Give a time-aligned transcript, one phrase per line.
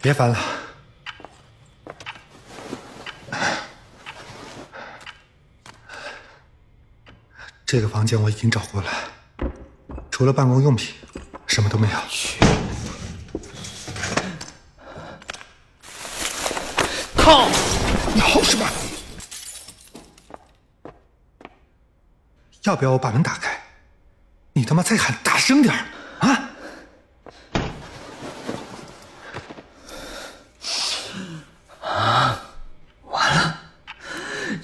[0.00, 0.38] 别翻了，
[7.66, 8.90] 这个房间我已经找过了，
[10.10, 10.94] 除了办公用品，
[11.46, 11.98] 什么都没有。
[17.16, 17.48] 靠！
[18.14, 18.66] 你吼什么？
[22.62, 23.60] 要不要我把门打开？
[24.52, 25.84] 你他妈再喊大声点儿
[26.20, 26.50] 啊！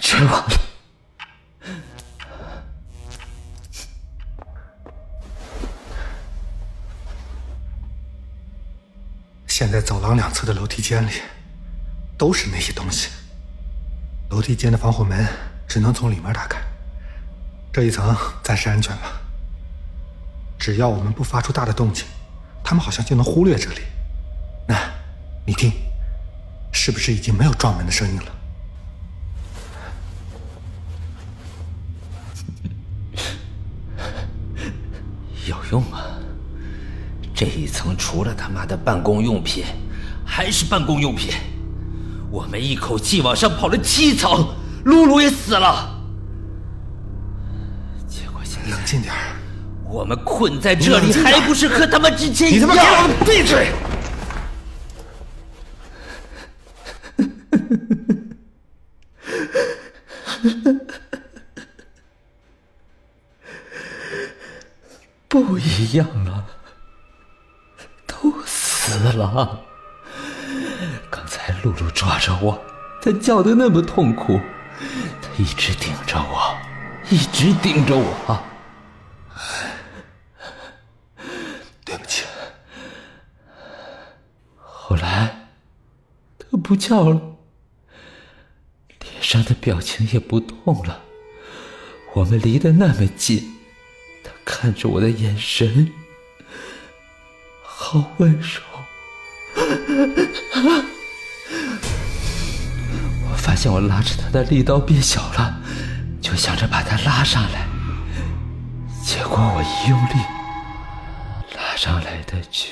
[0.00, 0.50] 绝望了！
[9.60, 11.10] 现在走廊两侧的楼梯间里，
[12.16, 13.10] 都是那些东西。
[14.30, 15.26] 楼梯间的防火门
[15.68, 16.58] 只能从里面打开，
[17.70, 19.20] 这一层暂时安全了。
[20.58, 22.06] 只要我们不发出大的动静，
[22.64, 23.82] 他们好像就能忽略这里。
[24.66, 24.74] 那，
[25.44, 25.70] 你听，
[26.72, 28.32] 是不是已经没有撞门的声音了？
[35.46, 36.09] 有用吗？
[37.40, 39.64] 这一层除了他妈的办公用品，
[40.26, 41.32] 还是办公用品。
[42.30, 44.46] 我们一口气往上跑了七层，
[44.84, 45.98] 露露也死了。
[48.06, 49.18] 结果现在冷静点儿
[49.88, 52.68] 我们困在这里，还不是和他们之前一样？
[52.68, 53.72] 你他妈给我闭嘴！
[65.26, 66.49] 不一样了，都
[68.90, 69.60] 死了。
[71.08, 72.60] 刚才露露抓着我，
[73.00, 74.40] 她叫的那么痛苦，
[75.22, 76.56] 她一直盯着我，
[77.08, 78.42] 一直盯着我。
[81.84, 82.24] 对不起，
[84.56, 85.48] 后来，
[86.38, 87.20] 她不叫了，
[89.00, 91.02] 脸上的表情也不动了。
[92.14, 93.56] 我们离得那么近，
[94.24, 95.92] 她看着我的眼神
[97.62, 98.69] 好温柔。
[103.30, 105.54] 我发现我拉着他的力道变小了，
[106.20, 107.66] 就想着把他拉上来，
[109.04, 110.14] 结果我一用力，
[111.56, 112.68] 拉上来的却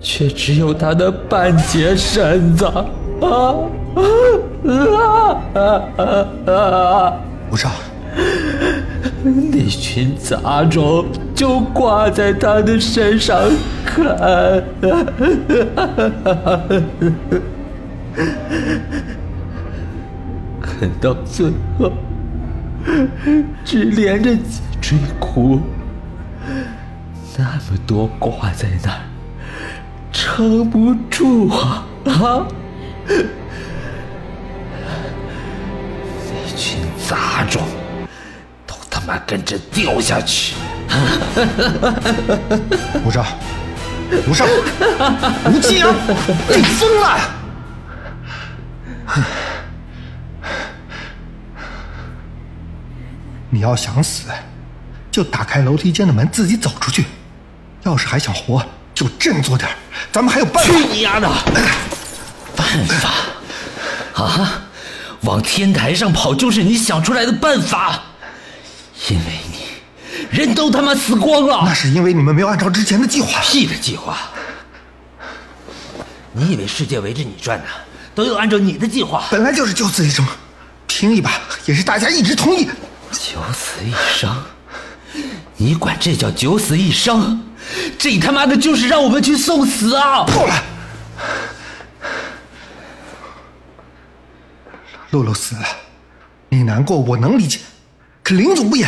[0.00, 2.84] 却只有他的半截身子啊
[3.22, 3.98] 啊
[5.54, 5.60] 啊
[5.96, 7.16] 啊啊！
[7.50, 7.70] 吴少，
[9.24, 11.06] 那群杂种
[11.36, 13.38] 就挂在他的身上
[13.84, 14.06] 看，
[20.62, 21.92] 看到最后
[23.62, 25.60] 只连着脊椎骨，
[27.36, 29.00] 那么多挂在那儿，
[30.10, 32.46] 撑不住啊啊！
[33.06, 33.14] 那
[36.56, 37.60] 群杂种
[38.66, 40.54] 都他妈跟着掉下去！
[43.04, 43.26] 吴少，
[44.26, 44.44] 吴少，
[45.46, 45.94] 吴继阳，
[46.48, 47.18] 你疯了！
[53.50, 54.28] 你要想死，
[55.10, 57.04] 就打开楼梯间的门，自己走出去。
[57.82, 58.64] 要是还想活，
[58.94, 59.70] 就振作点
[60.12, 60.72] 咱们还有办法。
[60.72, 61.30] 去你丫的！
[62.56, 63.10] 办法
[64.22, 64.62] 啊！
[65.22, 68.02] 往天台上跑就是你想出来的办法，
[69.08, 69.55] 因为你
[70.30, 71.62] 人都他妈死光了。
[71.64, 73.40] 那是因为你们没有按照之前的计划。
[73.42, 74.16] 屁的计划！
[76.32, 77.64] 你以为世界围着你转呢？
[78.14, 79.24] 都有按照你的计划。
[79.30, 80.26] 本来就是九死一生，
[80.86, 82.66] 拼一把也是大家一直同意。
[83.12, 84.42] 九死一生，
[85.56, 87.42] 你管这叫九死一生？
[87.98, 90.24] 这他妈的就是让我们去送死啊！
[90.26, 90.64] 够了，
[95.10, 95.64] 露露死了，
[96.48, 97.60] 你难过我能理解，
[98.22, 98.86] 可林总不也？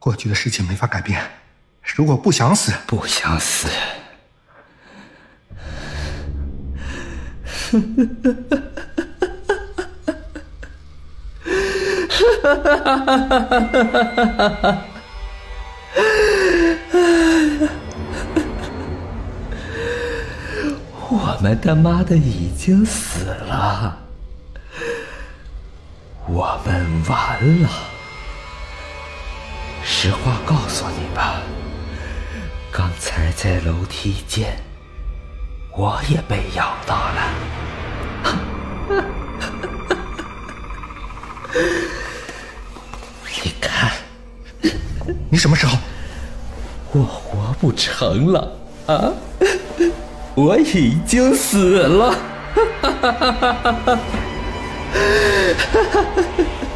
[0.00, 1.22] 过去的事情没法改变，
[1.94, 3.68] 如果不想死，不想死。
[21.10, 23.98] 我们他妈的已经死了，
[26.26, 27.89] 我们完了。
[29.84, 31.42] 实话告诉你吧，
[32.70, 34.56] 刚才在楼梯间，
[35.76, 37.34] 我也被咬到了。
[43.44, 43.92] 你看，
[45.30, 45.76] 你什么时候？
[46.92, 48.52] 我活不成了
[48.86, 49.12] 啊。
[50.34, 52.14] 我已经死了。
[52.82, 53.98] 哈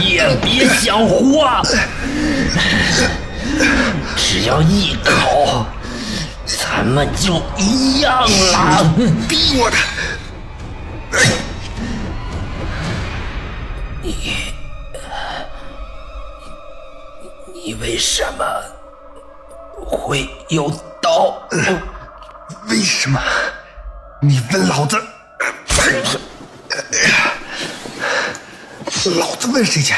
[0.00, 1.62] 也别想活，
[4.16, 5.66] 只要一口，
[6.46, 8.84] 咱们就一样了。
[9.28, 9.76] 逼我的！
[14.02, 14.48] 你
[17.52, 18.44] 你为什么
[19.74, 20.70] 会有
[21.02, 21.42] 刀？
[22.68, 23.20] 为什么？
[24.20, 24.96] 你问老子？
[29.16, 29.94] 老子问谁去？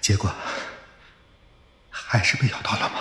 [0.00, 0.32] 结果
[1.90, 3.00] 还是被咬到了吗？